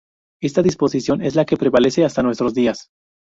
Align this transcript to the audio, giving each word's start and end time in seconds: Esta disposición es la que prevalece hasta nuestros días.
Esta 0.41 0.63
disposición 0.63 1.21
es 1.21 1.35
la 1.35 1.45
que 1.45 1.57
prevalece 1.57 2.03
hasta 2.05 2.23
nuestros 2.23 2.55
días. 2.55 2.89